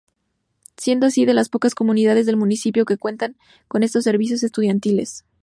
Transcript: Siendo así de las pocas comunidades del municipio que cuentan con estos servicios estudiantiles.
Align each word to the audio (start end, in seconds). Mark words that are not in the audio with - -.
Siendo 0.77 1.05
así 1.05 1.25
de 1.25 1.35
las 1.35 1.49
pocas 1.49 1.75
comunidades 1.75 2.25
del 2.25 2.35
municipio 2.35 2.85
que 2.85 2.97
cuentan 2.97 3.35
con 3.67 3.83
estos 3.83 4.03
servicios 4.03 4.41
estudiantiles. 4.41 5.25